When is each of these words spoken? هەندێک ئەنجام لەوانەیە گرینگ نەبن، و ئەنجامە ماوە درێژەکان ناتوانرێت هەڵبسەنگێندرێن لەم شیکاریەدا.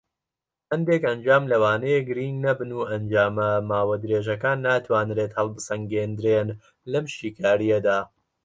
هەندێک 0.71 1.01
ئەنجام 1.07 1.43
لەوانەیە 1.51 2.01
گرینگ 2.09 2.37
نەبن، 2.45 2.69
و 2.73 2.87
ئەنجامە 2.89 3.49
ماوە 3.69 3.95
درێژەکان 4.03 4.57
ناتوانرێت 4.67 5.31
هەڵبسەنگێندرێن 5.37 6.49
لەم 6.91 7.05
شیکاریەدا. 7.15 7.99